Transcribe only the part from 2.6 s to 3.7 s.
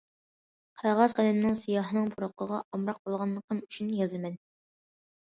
ئامراق بولغانلىقىم